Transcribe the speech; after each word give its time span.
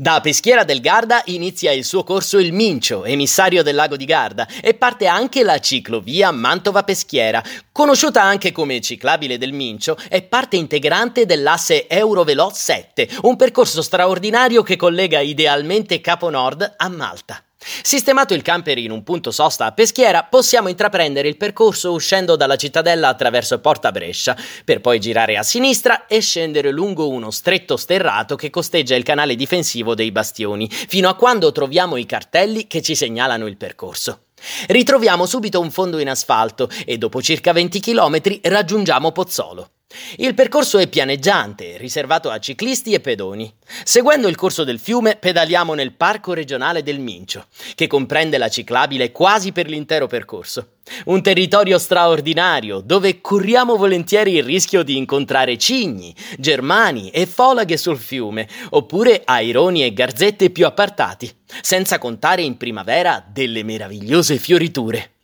Da 0.00 0.22
Peschiera 0.22 0.64
del 0.64 0.80
Garda 0.80 1.20
inizia 1.26 1.72
il 1.72 1.84
suo 1.84 2.04
corso 2.04 2.38
il 2.38 2.54
Mincio, 2.54 3.04
emissario 3.04 3.62
del 3.62 3.74
lago 3.74 3.98
di 3.98 4.06
Garda, 4.06 4.48
e 4.62 4.72
parte 4.72 5.06
anche 5.06 5.42
la 5.42 5.58
ciclovia 5.58 6.30
Mantova-Peschiera, 6.30 7.44
conosciuta 7.70 8.22
anche 8.22 8.50
come 8.50 8.80
ciclabile 8.80 9.36
del 9.36 9.52
Mincio, 9.52 9.98
è 10.08 10.22
parte 10.22 10.56
integrante 10.56 11.26
dell'asse 11.26 11.86
Eurovelo 11.86 12.50
7, 12.50 13.10
un 13.24 13.36
percorso 13.36 13.82
straordinario 13.82 14.62
che 14.62 14.76
collega 14.76 15.20
idealmente 15.20 16.00
Capo 16.00 16.30
Nord 16.30 16.76
a 16.78 16.88
Malta. 16.88 17.44
Sistemato 17.82 18.32
il 18.32 18.40
camper 18.40 18.78
in 18.78 18.90
un 18.90 19.02
punto 19.02 19.30
sosta 19.30 19.66
a 19.66 19.72
Peschiera, 19.72 20.24
possiamo 20.24 20.68
intraprendere 20.68 21.28
il 21.28 21.36
percorso 21.36 21.92
uscendo 21.92 22.34
dalla 22.34 22.56
cittadella 22.56 23.08
attraverso 23.08 23.60
Porta 23.60 23.92
Brescia, 23.92 24.34
per 24.64 24.80
poi 24.80 24.98
girare 24.98 25.36
a 25.36 25.42
sinistra 25.42 26.06
e 26.06 26.20
scendere 26.20 26.70
lungo 26.70 27.08
uno 27.08 27.30
stretto 27.30 27.76
sterrato 27.76 28.34
che 28.34 28.48
costeggia 28.48 28.94
il 28.94 29.02
canale 29.02 29.34
difensivo 29.34 29.94
dei 29.94 30.10
bastioni, 30.10 30.70
fino 30.70 31.10
a 31.10 31.14
quando 31.14 31.52
troviamo 31.52 31.96
i 31.96 32.06
cartelli 32.06 32.66
che 32.66 32.80
ci 32.80 32.94
segnalano 32.94 33.46
il 33.46 33.58
percorso. 33.58 34.24
Ritroviamo 34.68 35.26
subito 35.26 35.60
un 35.60 35.70
fondo 35.70 35.98
in 35.98 36.08
asfalto 36.08 36.68
e 36.86 36.96
dopo 36.96 37.20
circa 37.20 37.52
20 37.52 37.80
km 37.80 38.20
raggiungiamo 38.42 39.12
Pozzolo. 39.12 39.70
Il 40.16 40.34
percorso 40.34 40.78
è 40.78 40.88
pianeggiante, 40.88 41.76
riservato 41.76 42.30
a 42.30 42.38
ciclisti 42.38 42.92
e 42.92 43.00
pedoni. 43.00 43.52
Seguendo 43.84 44.28
il 44.28 44.36
corso 44.36 44.64
del 44.64 44.78
fiume, 44.78 45.16
pedaliamo 45.16 45.74
nel 45.74 45.94
Parco 45.94 46.32
regionale 46.32 46.82
del 46.82 46.98
Mincio, 46.98 47.46
che 47.74 47.86
comprende 47.86 48.36
la 48.36 48.48
ciclabile 48.48 49.12
quasi 49.12 49.52
per 49.52 49.68
l'intero 49.68 50.06
percorso. 50.06 50.72
Un 51.06 51.22
territorio 51.22 51.78
straordinario, 51.78 52.80
dove 52.80 53.20
corriamo 53.20 53.76
volentieri 53.76 54.34
il 54.34 54.42
rischio 54.42 54.82
di 54.82 54.96
incontrare 54.96 55.56
cigni, 55.56 56.14
germani 56.38 57.10
e 57.10 57.26
folaghe 57.26 57.76
sul 57.76 57.98
fiume, 57.98 58.48
oppure 58.70 59.22
aironi 59.24 59.84
e 59.84 59.92
garzette 59.92 60.50
più 60.50 60.66
appartati, 60.66 61.30
senza 61.62 61.98
contare 61.98 62.42
in 62.42 62.56
primavera 62.56 63.24
delle 63.26 63.62
meravigliose 63.62 64.38
fioriture. 64.38 65.19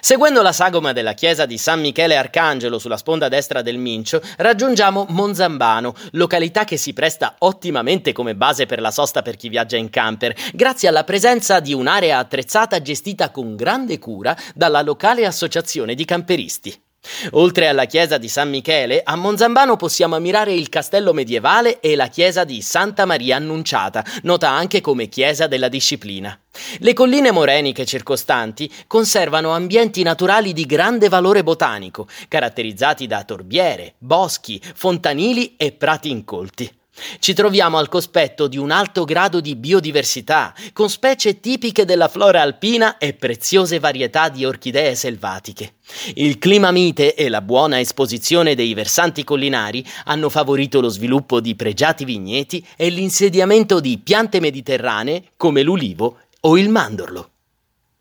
Seguendo 0.00 0.42
la 0.42 0.52
sagoma 0.52 0.92
della 0.92 1.14
chiesa 1.14 1.46
di 1.46 1.58
San 1.58 1.80
Michele 1.80 2.16
Arcangelo 2.16 2.78
sulla 2.78 2.96
sponda 2.96 3.28
destra 3.28 3.62
del 3.62 3.78
Mincio, 3.78 4.20
raggiungiamo 4.36 5.06
Monzambano, 5.08 5.94
località 6.12 6.64
che 6.64 6.76
si 6.76 6.92
presta 6.92 7.36
ottimamente 7.38 8.12
come 8.12 8.34
base 8.34 8.66
per 8.66 8.80
la 8.80 8.90
sosta 8.90 9.22
per 9.22 9.36
chi 9.36 9.48
viaggia 9.48 9.76
in 9.76 9.90
camper, 9.90 10.34
grazie 10.52 10.88
alla 10.88 11.04
presenza 11.04 11.60
di 11.60 11.72
un'area 11.72 12.18
attrezzata 12.18 12.82
gestita 12.82 13.30
con 13.30 13.56
grande 13.56 13.98
cura 13.98 14.36
dalla 14.54 14.82
locale 14.82 15.26
associazione 15.26 15.94
di 15.94 16.04
camperisti. 16.04 16.88
Oltre 17.32 17.68
alla 17.68 17.84
chiesa 17.84 18.18
di 18.18 18.28
San 18.28 18.48
Michele, 18.48 19.02
a 19.04 19.16
Monzambano 19.16 19.76
possiamo 19.76 20.16
ammirare 20.16 20.52
il 20.52 20.68
castello 20.68 21.12
medievale 21.12 21.80
e 21.80 21.96
la 21.96 22.08
chiesa 22.08 22.44
di 22.44 22.62
Santa 22.62 23.04
Maria 23.04 23.36
Annunciata, 23.36 24.04
nota 24.22 24.48
anche 24.48 24.80
come 24.80 25.08
chiesa 25.08 25.46
della 25.46 25.68
disciplina. 25.68 26.38
Le 26.78 26.92
colline 26.92 27.30
moreniche 27.30 27.84
circostanti 27.84 28.70
conservano 28.86 29.52
ambienti 29.52 30.02
naturali 30.02 30.52
di 30.52 30.66
grande 30.66 31.08
valore 31.08 31.42
botanico, 31.42 32.06
caratterizzati 32.28 33.06
da 33.06 33.24
torbiere, 33.24 33.94
boschi, 33.98 34.60
fontanili 34.74 35.54
e 35.56 35.72
prati 35.72 36.10
incolti. 36.10 36.79
Ci 37.18 37.32
troviamo 37.34 37.78
al 37.78 37.88
cospetto 37.88 38.46
di 38.46 38.58
un 38.58 38.70
alto 38.70 39.04
grado 39.04 39.40
di 39.40 39.56
biodiversità, 39.56 40.54
con 40.72 40.88
specie 40.88 41.40
tipiche 41.40 41.84
della 41.84 42.08
flora 42.08 42.42
alpina 42.42 42.98
e 42.98 43.14
preziose 43.14 43.78
varietà 43.78 44.28
di 44.28 44.44
orchidee 44.44 44.94
selvatiche. 44.94 45.74
Il 46.14 46.38
clima 46.38 46.70
mite 46.70 47.14
e 47.14 47.28
la 47.28 47.40
buona 47.40 47.80
esposizione 47.80 48.54
dei 48.54 48.74
versanti 48.74 49.24
collinari 49.24 49.84
hanno 50.04 50.28
favorito 50.28 50.80
lo 50.80 50.88
sviluppo 50.88 51.40
di 51.40 51.54
pregiati 51.56 52.04
vigneti 52.04 52.64
e 52.76 52.88
l'insediamento 52.90 53.80
di 53.80 53.98
piante 53.98 54.40
mediterranee 54.40 55.32
come 55.36 55.62
l'ulivo 55.62 56.18
o 56.40 56.56
il 56.56 56.68
mandorlo. 56.68 57.30